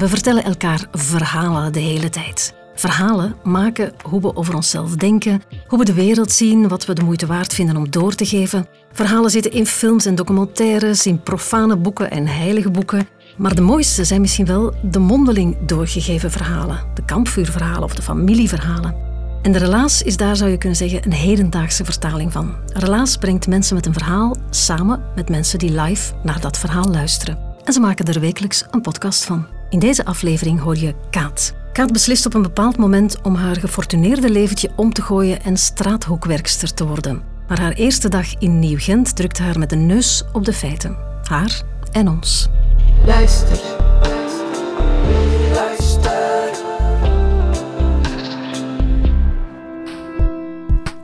[0.00, 2.54] We vertellen elkaar verhalen de hele tijd.
[2.74, 7.02] Verhalen maken hoe we over onszelf denken, hoe we de wereld zien, wat we de
[7.02, 8.66] moeite waard vinden om door te geven.
[8.92, 13.08] Verhalen zitten in films en documentaires, in profane boeken en heilige boeken.
[13.36, 18.94] Maar de mooiste zijn misschien wel de mondeling doorgegeven verhalen, de kampvuurverhalen of de familieverhalen.
[19.42, 22.54] En de relaas is daar, zou je kunnen zeggen, een hedendaagse vertaling van.
[22.66, 27.38] Relaas brengt mensen met een verhaal samen met mensen die live naar dat verhaal luisteren.
[27.64, 29.59] En ze maken er wekelijks een podcast van.
[29.70, 31.54] In deze aflevering hoor je Kaat.
[31.72, 36.74] Kaat beslist op een bepaald moment om haar gefortuneerde leventje om te gooien en straathoekwerkster
[36.74, 37.22] te worden.
[37.48, 40.96] Maar haar eerste dag in Nieuw-Gent drukt haar met de neus op de feiten.
[41.24, 41.62] Haar
[41.92, 42.48] en ons.
[43.06, 43.58] Luister.
[45.52, 46.58] Luister.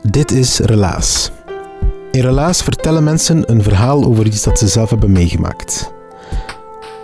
[0.03, 1.31] Dit is Relaas.
[2.11, 5.95] In Relaas vertellen mensen een verhaal over iets dat ze zelf hebben meegemaakt.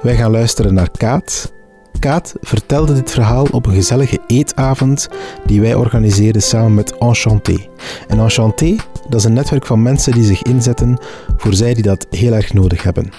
[0.03, 1.53] Wij gaan luisteren naar Kaat.
[1.99, 5.09] Kaat vertelde dit verhaal op een gezellige eetavond
[5.47, 7.67] die wij organiseerden samen met Enchanté.
[8.09, 8.77] En Enchanté,
[9.09, 10.99] dat is een netwerk van mensen die zich inzetten
[11.37, 13.11] voor zij die dat heel erg nodig hebben.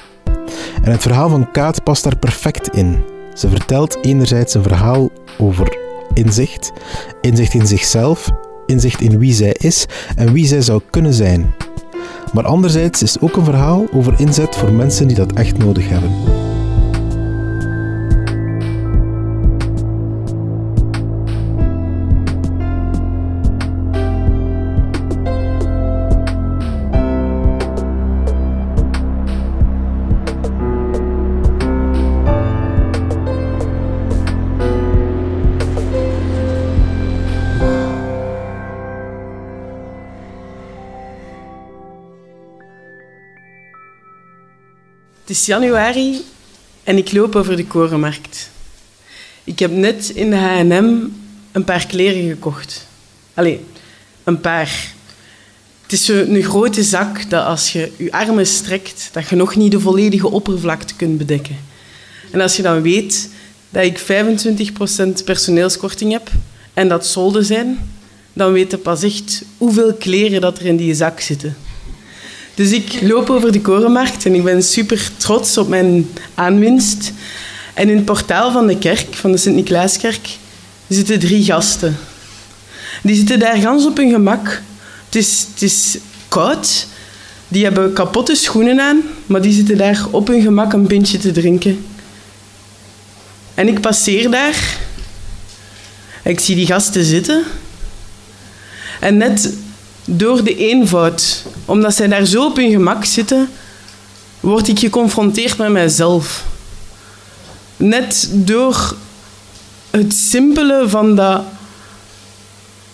[0.83, 3.03] En het verhaal van Kaat past daar perfect in.
[3.33, 5.77] Ze vertelt enerzijds een verhaal over
[6.13, 6.71] inzicht,
[7.21, 8.29] inzicht in zichzelf,
[8.65, 9.85] inzicht in wie zij is
[10.15, 11.53] en wie zij zou kunnen zijn.
[12.33, 15.89] Maar anderzijds is het ook een verhaal over inzet voor mensen die dat echt nodig
[15.89, 16.42] hebben.
[45.33, 46.21] Is januari
[46.83, 48.49] en ik loop over de korenmarkt.
[49.43, 50.95] Ik heb net in de H&M
[51.51, 52.87] een paar kleren gekocht.
[53.33, 53.65] Allee,
[54.23, 54.93] een paar.
[55.81, 59.71] Het is zo'n grote zak dat als je je armen strekt, dat je nog niet
[59.71, 61.57] de volledige oppervlakte kunt bedekken.
[62.31, 63.29] En als je dan weet
[63.69, 66.29] dat ik 25% personeelskorting heb
[66.73, 67.89] en dat solden zijn,
[68.33, 71.55] dan weet je pas echt hoeveel kleren dat er in die zak zitten.
[72.55, 77.11] Dus ik loop over de korenmarkt en ik ben super trots op mijn aanwinst.
[77.73, 80.37] En in het portaal van de kerk, van de Sint-Niklaaskerk,
[80.87, 81.97] zitten drie gasten.
[83.03, 84.61] Die zitten daar gans op hun gemak.
[85.05, 85.97] Het is, het is
[86.27, 86.87] koud.
[87.47, 91.31] Die hebben kapotte schoenen aan, maar die zitten daar op hun gemak een pintje te
[91.31, 91.85] drinken.
[93.53, 94.77] En ik passeer daar.
[96.23, 97.43] Ik zie die gasten zitten.
[98.99, 99.53] En net
[100.05, 103.49] door de eenvoud, omdat zij daar zo op hun gemak zitten,
[104.39, 106.45] word ik geconfronteerd met mijzelf.
[107.77, 108.95] Net door
[109.89, 111.43] het simpele van dat,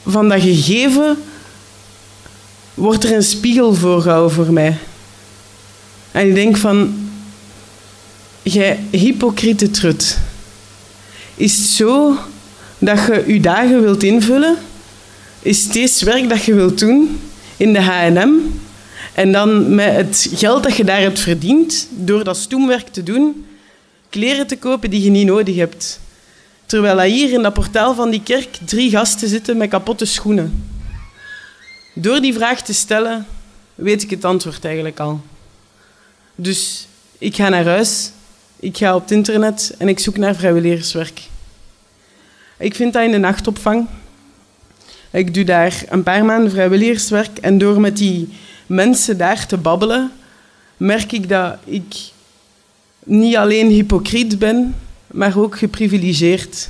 [0.06, 1.18] van dat gegeven
[2.74, 4.78] wordt er een spiegel voorgehouden voor mij.
[6.12, 7.09] En ik denk van,
[8.41, 10.18] jij hypocriete trut.
[11.36, 12.18] Is het zo
[12.78, 14.58] dat je je dagen wilt invullen
[15.41, 17.19] is steeds werk dat je wilt doen
[17.57, 18.29] in de H&M
[19.13, 23.45] en dan met het geld dat je daar hebt verdiend, door dat stoemwerk te doen,
[24.09, 25.99] kleren te kopen die je niet nodig hebt.
[26.66, 30.63] Terwijl hier in dat portaal van die kerk drie gasten zitten met kapotte schoenen.
[31.94, 33.25] Door die vraag te stellen,
[33.75, 35.22] weet ik het antwoord eigenlijk al.
[36.35, 38.11] Dus ik ga naar huis,
[38.59, 41.22] ik ga op het internet en ik zoek naar vrijwilligerswerk.
[42.57, 43.88] Ik vind dat in de nachtopvang,
[45.12, 48.30] ik doe daar een paar maanden vrijwilligerswerk en door met die
[48.66, 50.12] mensen daar te babbelen,
[50.78, 51.96] merk ik dat ik
[53.03, 54.75] niet alleen hypocriet ben,
[55.08, 56.70] maar ook geprivilegeerd.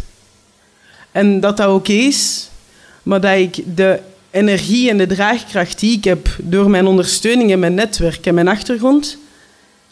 [1.12, 2.50] En dat dat oké is,
[3.04, 4.00] maar dat ik de
[4.32, 8.48] energie en de draagkracht die ik heb door mijn ondersteuning en mijn netwerk en mijn
[8.48, 9.18] achtergrond,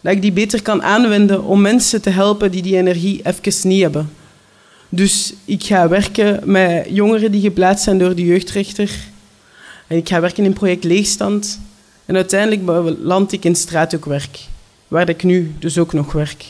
[0.01, 3.81] dat ik die beter kan aanwenden om mensen te helpen die die energie even niet
[3.81, 4.09] hebben.
[4.89, 8.91] Dus ik ga werken met jongeren die geplaatst zijn door de jeugdrechter.
[9.87, 11.59] En ik ga werken in project Leegstand.
[12.05, 14.39] En uiteindelijk land ik in straathoekwerk,
[14.87, 16.45] waar ik nu dus ook nog werk.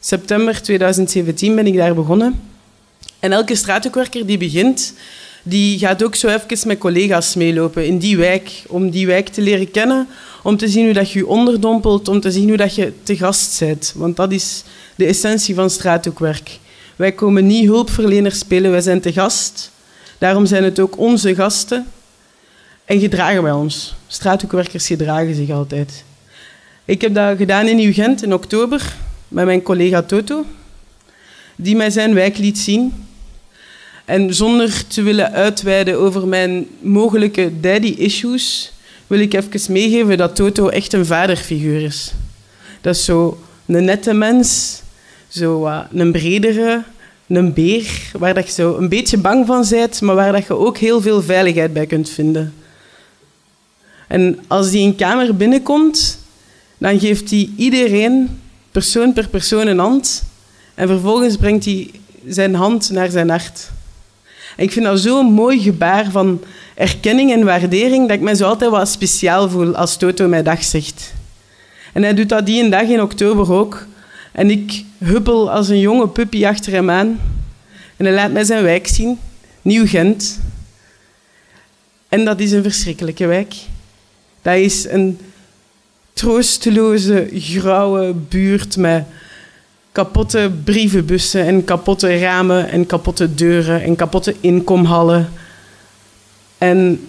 [0.00, 2.40] September 2017 ben ik daar begonnen.
[3.18, 4.94] En elke straathoekwerker die begint,
[5.42, 9.40] die gaat ook zo even met collega's meelopen in die wijk, om die wijk te
[9.40, 10.08] leren kennen,
[10.42, 13.16] om te zien hoe dat je je onderdompelt, om te zien hoe dat je te
[13.16, 13.92] gast bent.
[13.96, 14.62] Want dat is
[14.94, 16.58] de essentie van straathoekwerk.
[16.96, 19.70] Wij komen niet hulpverleners spelen, wij zijn te gast.
[20.18, 21.86] Daarom zijn het ook onze gasten.
[22.84, 23.94] En gedragen wij ons.
[24.06, 26.04] Straathoekwerkers gedragen zich altijd.
[26.84, 28.96] Ik heb dat gedaan in Nieuw-Gent in oktober
[29.28, 30.44] met mijn collega Toto.
[31.56, 33.06] die mij zijn wijk liet zien.
[34.04, 38.72] En zonder te willen uitweiden over mijn mogelijke daddy issues,
[39.06, 42.12] wil ik even meegeven dat Toto echt een vaderfiguur is.
[42.80, 44.80] Dat is zo een nette mens,
[45.36, 46.82] zo een bredere,
[47.26, 50.54] een beer, waar dat je zo een beetje bang van bent, maar waar dat je
[50.54, 52.54] ook heel veel veiligheid bij kunt vinden.
[54.08, 56.18] En als die een kamer binnenkomt,
[56.78, 58.40] dan geeft hij iedereen,
[58.70, 60.24] persoon per persoon, een hand.
[60.74, 61.90] En vervolgens brengt hij
[62.26, 63.70] zijn hand naar zijn hart.
[64.56, 66.42] Ik vind dat zo'n mooi gebaar van
[66.74, 70.64] erkenning en waardering, dat ik me zo altijd wat speciaal voel als Toto mij dag
[70.64, 71.14] zegt.
[71.92, 73.86] En hij doet dat die een dag in oktober ook.
[74.32, 77.20] En ik huppel als een jonge puppy achter hem aan.
[77.96, 79.18] En hij laat mij zijn wijk zien,
[79.62, 80.40] Nieuw-Gent.
[82.08, 83.54] En dat is een verschrikkelijke wijk.
[84.42, 85.18] Dat is een
[86.12, 89.04] troosteloze, grauwe buurt met
[89.92, 95.32] kapotte brievenbussen en kapotte ramen en kapotte deuren en kapotte inkomhallen.
[96.58, 97.08] En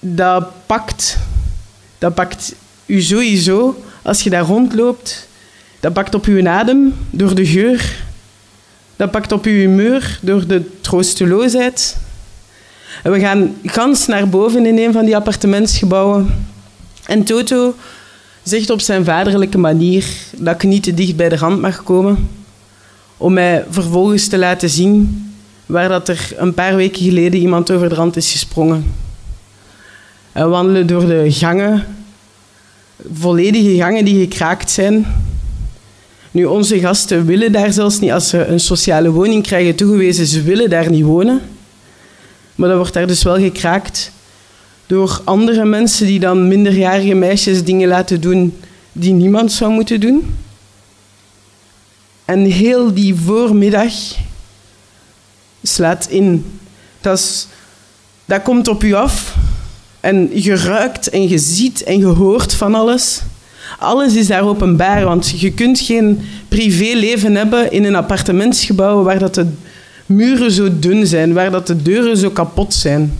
[0.00, 1.18] dat pakt,
[1.98, 2.54] dat pakt
[2.86, 5.28] u sowieso als je daar rondloopt.
[5.80, 7.96] Dat pakt op uw adem door de geur.
[8.96, 11.96] Dat pakt op uw humeur door de troosteloosheid.
[13.02, 16.48] En we gaan gans naar boven in een van die appartementsgebouwen.
[17.06, 17.74] En Toto
[18.42, 20.04] zegt op zijn vaderlijke manier
[20.36, 22.28] dat ik niet te dicht bij de rand mag komen.
[23.16, 25.24] Om mij vervolgens te laten zien
[25.66, 28.94] waar dat er een paar weken geleden iemand over de rand is gesprongen.
[30.32, 31.86] We wandelen door de gangen,
[33.12, 35.06] volledige gangen die gekraakt zijn.
[36.30, 40.42] Nu, onze gasten willen daar zelfs niet, als ze een sociale woning krijgen toegewezen, ze
[40.42, 41.40] willen daar niet wonen.
[42.54, 44.12] Maar dat wordt daar dus wel gekraakt
[44.86, 48.58] door andere mensen die dan minderjarige meisjes dingen laten doen
[48.92, 50.34] die niemand zou moeten doen.
[52.24, 53.92] En heel die voormiddag
[55.62, 56.44] slaat in.
[57.00, 57.46] Dat, is,
[58.24, 59.36] dat komt op u af
[60.00, 63.20] en je ruikt en je ziet en je hoort van alles.
[63.80, 69.34] Alles is daar openbaar, want je kunt geen privéleven hebben in een appartementsgebouw waar dat
[69.34, 69.46] de
[70.06, 73.18] muren zo dun zijn, waar dat de deuren zo kapot zijn.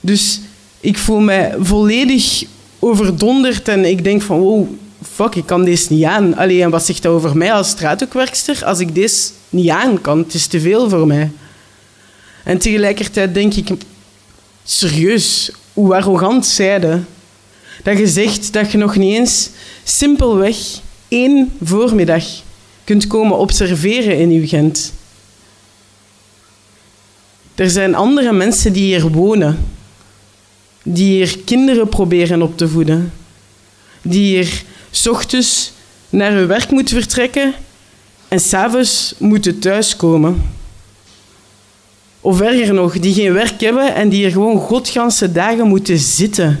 [0.00, 0.40] Dus
[0.80, 2.44] ik voel mij volledig
[2.78, 4.66] overdonderd en ik denk van, wow,
[5.12, 6.36] fuck, ik kan deze niet aan.
[6.36, 10.18] Allee, en wat zegt dat over mij als straathoekwerkster als ik deze niet aan kan?
[10.18, 11.30] Het is te veel voor mij.
[12.42, 13.70] En tegelijkertijd denk ik,
[14.64, 17.00] serieus, hoe arrogant zijde.
[17.84, 19.50] Dat je zegt dat je nog niet eens
[19.82, 20.56] simpelweg
[21.08, 22.24] één voormiddag
[22.84, 24.92] kunt komen observeren in uw Gent.
[27.54, 29.66] Er zijn andere mensen die hier wonen,
[30.82, 33.12] die hier kinderen proberen op te voeden,
[34.02, 35.72] die hier s ochtends
[36.10, 37.54] naar hun werk moeten vertrekken
[38.28, 40.42] en s'avonds moeten thuiskomen.
[42.20, 46.60] Of erger nog, die geen werk hebben en die hier gewoon godganse dagen moeten zitten.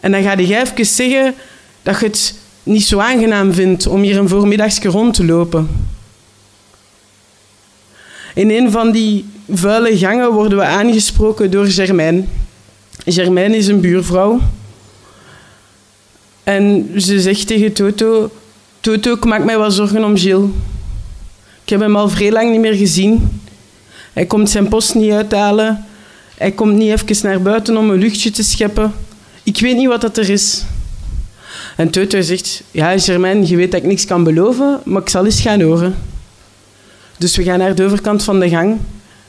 [0.00, 1.34] En dan ga je even zeggen
[1.82, 5.68] dat je het niet zo aangenaam vindt om hier een voormiddagsje rond te lopen.
[8.34, 12.24] In een van die vuile gangen worden we aangesproken door Germaine.
[13.04, 14.40] Germaine is een buurvrouw.
[16.42, 18.30] En ze zegt tegen Toto...
[18.80, 20.50] Toto, ik maak mij wel zorgen om Gilles.
[21.62, 23.40] Ik heb hem al vrij lang niet meer gezien.
[24.12, 25.84] Hij komt zijn post niet uithalen.
[26.36, 28.92] Hij komt niet even naar buiten om een luchtje te scheppen.
[29.42, 30.62] Ik weet niet wat dat er is.
[31.76, 32.62] En Toto zegt...
[32.70, 35.96] Ja, Germaine, je weet dat ik niks kan beloven, maar ik zal eens gaan horen.
[37.18, 38.78] Dus we gaan naar de overkant van de gang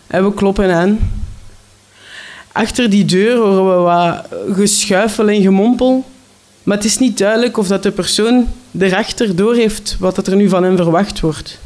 [0.07, 0.99] en we kloppen aan.
[2.51, 6.05] Achter die deur horen we wat geschuifel en gemompel.
[6.63, 8.47] Maar het is niet duidelijk of dat de persoon
[8.79, 11.59] erachter doorheeft wat er nu van hem verwacht wordt.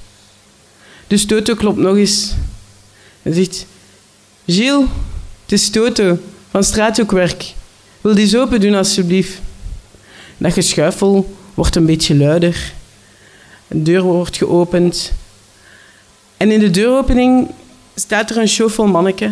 [1.07, 2.33] Dus Toto klopt nog eens.
[3.21, 3.65] Hij zegt...
[4.47, 4.85] Gilles,
[5.41, 7.53] het is Toto van straathoekwerk.
[8.05, 9.39] Wil die eens open doen, alsjeblieft?
[10.37, 12.73] Dat geschuifel wordt een beetje luider.
[13.67, 15.11] Een deur wordt geopend.
[16.37, 17.51] En in de deuropening
[17.95, 19.31] staat er een chauffeur manneke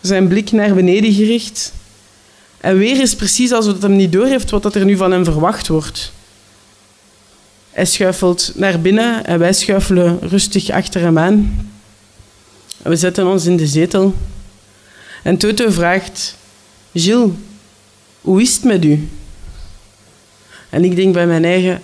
[0.00, 1.72] zijn blik naar beneden gericht.
[2.60, 6.12] En weer is precies alsof hij niet doorheeft wat er nu van hem verwacht wordt.
[7.70, 11.70] Hij schuifelt naar binnen en wij schuifelen rustig achter hem aan.
[12.82, 14.14] We zetten ons in de zetel.
[15.22, 16.36] En Toto vraagt:
[16.94, 17.30] Gilles,
[18.22, 19.08] hoe is het met u?
[20.70, 21.82] En ik denk bij mijn eigen: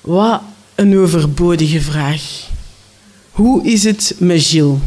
[0.00, 0.42] wat
[0.74, 2.48] een overbodige vraag.
[3.30, 4.78] Hoe is het met Gilles?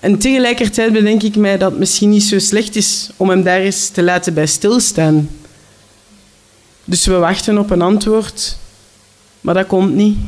[0.00, 3.60] En tegelijkertijd bedenk ik mij dat het misschien niet zo slecht is om hem daar
[3.60, 5.28] eens te laten bij stilstaan.
[6.84, 8.56] Dus we wachten op een antwoord.
[9.40, 10.18] Maar dat komt niet.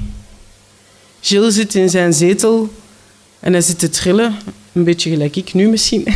[1.21, 2.73] Gilles zit in zijn zetel
[3.41, 4.37] en hij zit te trillen.
[4.73, 6.07] Een beetje gelijk ik nu misschien.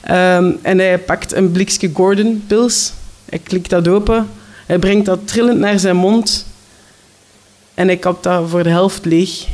[0.00, 2.92] Ehm, en hij pakt een blikje Gordon-pils.
[3.24, 4.28] Hij klikt dat open.
[4.66, 6.46] Hij brengt dat trillend naar zijn mond.
[7.74, 9.46] En hij kapt dat voor de helft leeg.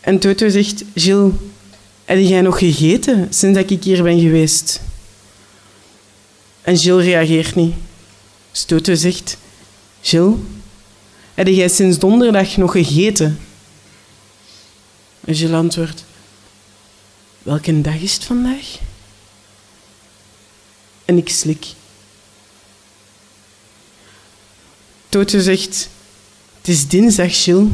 [0.00, 1.32] En Toto zegt, Gilles,
[2.04, 4.80] heb jij nog gegeten sinds dat ik hier ben geweest?
[6.62, 7.74] En Gilles reageert niet.
[8.50, 9.36] Dus Toto zegt,
[10.00, 10.34] Gilles,
[11.34, 13.38] heb jij sinds donderdag nog gegeten?
[15.24, 16.04] En Gilles antwoordt,
[17.42, 18.78] welke dag is het vandaag?
[21.04, 21.66] En ik slik.
[25.08, 25.88] Toto zegt,
[26.58, 27.68] het is dinsdag, Gilles.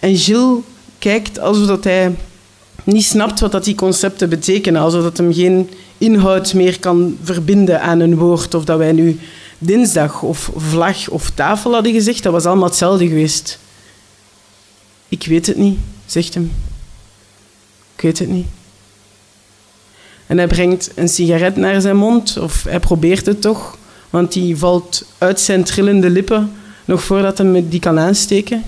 [0.00, 0.62] En Gilles
[0.98, 2.14] kijkt alsof dat hij
[2.84, 4.80] niet snapt wat dat die concepten betekenen.
[4.80, 8.54] Alsof dat hem geen inhoud meer kan verbinden aan een woord.
[8.54, 9.20] Of dat wij nu
[9.58, 12.22] dinsdag of vlag of tafel hadden gezegd.
[12.22, 13.58] Dat was allemaal hetzelfde geweest.
[15.08, 16.52] Ik weet het niet, zegt hem.
[17.96, 18.46] Ik weet het niet.
[20.26, 23.78] En hij brengt een sigaret naar zijn mond, of hij probeert het toch,
[24.10, 26.52] want die valt uit zijn trillende lippen
[26.84, 28.64] nog voordat hij die kan aansteken.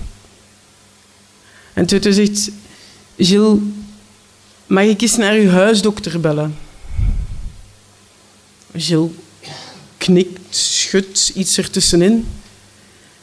[1.73, 2.51] En Tutu zegt,
[3.17, 3.59] Gilles,
[4.65, 6.57] mag ik eens naar uw huisdokter bellen?
[8.75, 9.11] Gilles
[9.97, 12.27] knikt, schudt iets ertussenin.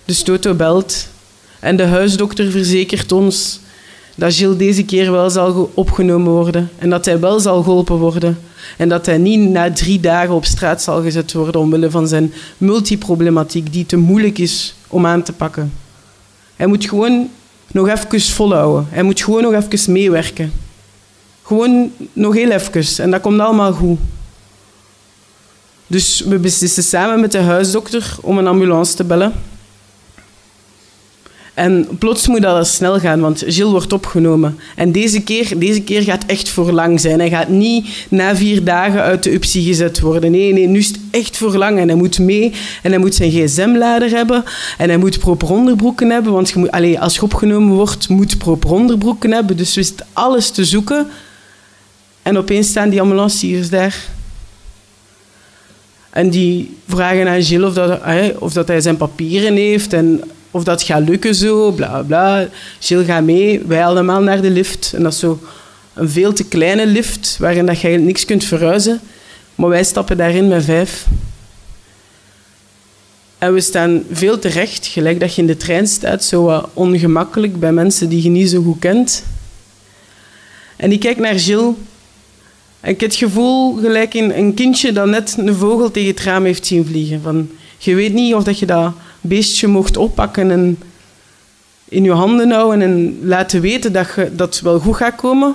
[0.05, 1.09] Dus Toto belt
[1.61, 3.61] en de huisdokter verzekert ons
[4.15, 8.39] dat Gilles deze keer wel zal opgenomen worden en dat hij wel zal geholpen worden
[8.77, 12.33] en dat hij niet na drie dagen op straat zal gezet worden omwille van zijn
[12.59, 15.73] multiproblematiek die te moeilijk is om aan te pakken.
[16.57, 17.31] Hij moet gewoon
[17.73, 18.87] nog even volhouden.
[18.91, 20.53] Hij moet gewoon nog even meewerken.
[21.43, 23.05] Gewoon nog heel even.
[23.05, 23.99] En dat komt allemaal goed.
[25.87, 29.33] Dus we beslissen samen met de huisdokter om een ambulance te bellen.
[31.55, 34.59] En plots moet dat snel gaan, want Gilles wordt opgenomen.
[34.77, 37.19] En deze keer, deze keer gaat echt voor lang zijn.
[37.19, 40.31] Hij gaat niet na vier dagen uit de UPSI gezet worden.
[40.31, 41.79] Nee, nee, nu is het echt voor lang.
[41.79, 42.53] En hij moet mee.
[42.83, 44.45] En hij moet zijn gsm-lader hebben.
[44.79, 46.33] En hij moet proper onderbroeken hebben.
[46.33, 49.57] Want je moet, allez, als je opgenomen wordt, moet proper onderbroeken hebben.
[49.57, 51.07] Dus zitten alles te zoeken.
[52.23, 53.97] En opeens staan die ambulanciers daar.
[56.11, 58.01] En die vragen aan Gilles of dat,
[58.39, 59.93] of dat hij zijn papieren heeft.
[59.93, 60.23] En
[60.55, 62.49] of dat gaat lukken zo, bla bla.
[62.81, 64.93] Gilles gaat mee, wij allemaal naar de lift.
[64.97, 65.41] En dat is zo
[65.95, 69.01] een veel te kleine lift, waarin dat je niks kunt verhuizen.
[69.55, 71.07] Maar wij stappen daarin met vijf.
[73.39, 77.61] En we staan veel terecht, gelijk dat je in de trein staat, zo wat ongemakkelijk
[77.61, 79.25] bij mensen die je niet zo goed kent.
[80.77, 81.75] En ik kijk naar Gilles.
[82.81, 86.21] En ik heb het gevoel, gelijk in een kindje dat net een vogel tegen het
[86.21, 87.23] raam heeft zien vliegen.
[87.23, 88.93] Van, je weet niet of dat je dat
[89.25, 90.79] beestje mocht oppakken en
[91.85, 95.55] in je handen houden en laten weten dat, je, dat wel goed gaat komen.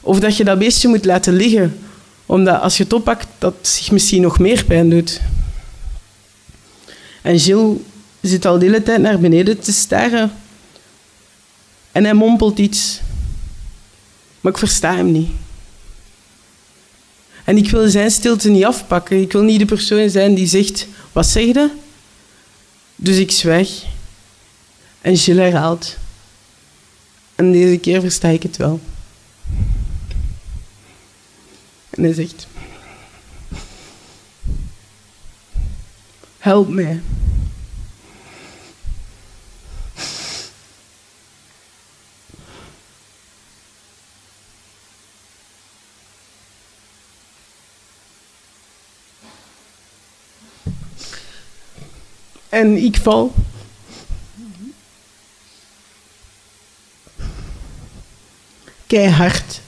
[0.00, 1.78] Of dat je dat beestje moet laten liggen,
[2.26, 5.20] omdat als je het oppakt, dat zich misschien nog meer pijn doet.
[7.22, 7.76] En Gilles
[8.20, 10.32] zit al de hele tijd naar beneden te staren.
[11.92, 13.00] En hij mompelt iets.
[14.40, 15.30] Maar ik versta hem niet.
[17.44, 19.20] En ik wil zijn stilte niet afpakken.
[19.20, 21.70] Ik wil niet de persoon zijn die zegt, wat zeg je?
[23.00, 23.84] Dus ik zwijg.
[25.00, 25.96] En Gilles herhaalt.
[27.34, 28.80] En deze keer versta ik het wel.
[31.90, 32.46] En hij zegt...
[36.38, 37.00] Help mij.
[52.48, 53.34] En ik val.
[58.86, 59.60] Keihard.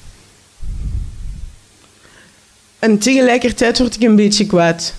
[2.79, 4.95] En tegelijkertijd word ik een beetje kwaad.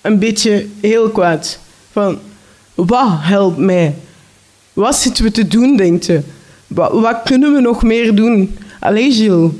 [0.00, 1.58] Een beetje heel kwaad.
[1.92, 2.20] Van,
[2.74, 3.94] wat helpt mij?
[4.72, 6.22] Wat zitten we te doen, denkt je?
[6.66, 8.58] Wat, wat kunnen we nog meer doen?
[8.80, 9.50] Allee, Gilles.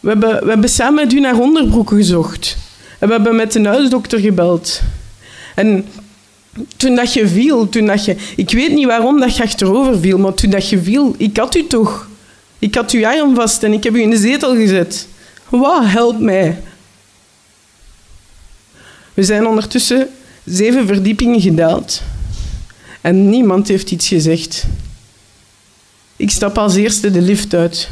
[0.00, 2.56] We hebben, we hebben samen met u naar onderbroeken gezocht.
[2.98, 4.80] En we hebben met de huisdokter gebeld.
[5.58, 5.84] En
[6.76, 8.16] toen dat je viel, toen dat je...
[8.36, 11.54] Ik weet niet waarom dat je achterover viel, maar toen dat je viel, ik had
[11.56, 12.08] u toch.
[12.58, 15.08] Ik had uw arm vast en ik heb u in de zetel gezet.
[15.48, 16.60] Wat, help mij.
[19.14, 20.08] We zijn ondertussen
[20.44, 22.02] zeven verdiepingen gedaald.
[23.00, 24.66] En niemand heeft iets gezegd.
[26.16, 27.88] Ik stap als eerste de lift uit.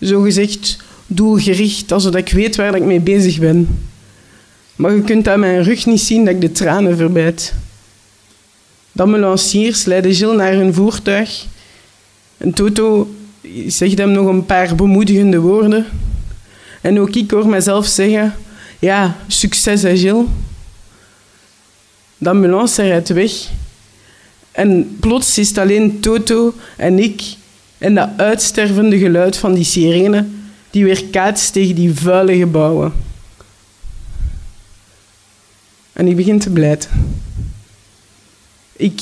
[0.00, 0.76] Zo gezegd
[1.06, 3.90] doelgericht, alsof ik weet waar ik mee bezig ben.
[4.76, 7.54] Maar je kunt aan mijn rug niet zien dat ik de tranen verbijt.
[8.92, 11.44] De ambulanciers leiden Gilles naar hun voertuig.
[12.36, 13.14] En Toto
[13.66, 15.86] zegt hem nog een paar bemoedigende woorden.
[16.80, 18.34] En ook ik hoor mezelf zeggen...
[18.78, 20.26] Ja, succes hè Gilles.
[22.18, 23.32] De ambulance rijdt weg.
[24.52, 27.22] En plots is het alleen Toto en ik
[27.78, 30.26] en dat uitstervende geluid van die sirene
[30.70, 32.92] die weer kaatst tegen die vuile gebouwen.
[36.02, 36.90] En ik begin te blijten.
[38.72, 39.00] Ik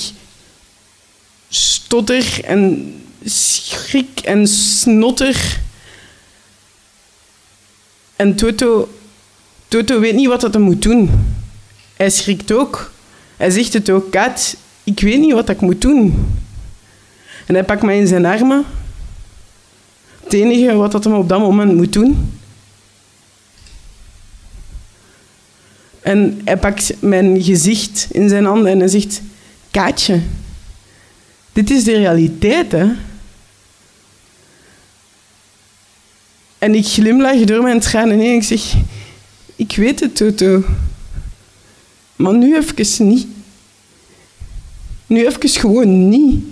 [1.48, 5.60] stotter en schrik en snotter.
[8.16, 8.88] En Toto,
[9.68, 11.10] Toto weet niet wat dat hij moet doen.
[11.96, 12.92] Hij schrikt ook.
[13.36, 16.26] Hij zegt het ook, Kaat, ik weet niet wat ik moet doen.
[17.46, 18.64] En hij pakt mij in zijn armen.
[20.22, 22.39] Het enige wat dat hem op dat moment moet doen.
[26.00, 29.20] En hij pakt mijn gezicht in zijn handen en hij zegt:
[29.70, 30.20] Kaatje,
[31.52, 32.88] dit is de realiteit, hè?
[36.58, 38.74] En ik glimlach door mijn tranen heen en ik zeg:
[39.56, 40.64] Ik weet het, Toto.
[42.16, 43.26] Maar nu even niet.
[45.06, 46.44] Nu even gewoon niet.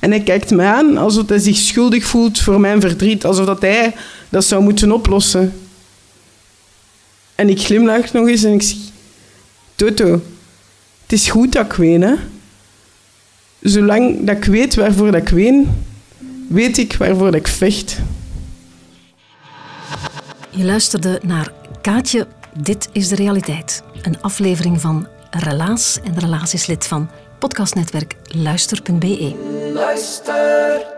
[0.00, 3.60] En hij kijkt me aan alsof hij zich schuldig voelt voor mijn verdriet, alsof dat
[3.60, 3.94] hij
[4.28, 5.52] dat zou moeten oplossen.
[7.34, 8.76] En ik glimlach nog eens en ik zeg:
[9.74, 10.22] Toto,
[11.02, 12.14] het is goed dat ik ween, hè?
[13.60, 15.84] Zolang dat ik weet waarvoor dat ik ween,
[16.48, 17.98] weet ik waarvoor dat ik vecht.
[20.50, 22.26] Je luisterde naar Kaatje,
[22.58, 23.82] dit is de realiteit.
[24.02, 29.34] Een aflevering van Relaas en Relaas is lid van podcastnetwerk luister.be.
[29.72, 30.93] Luister.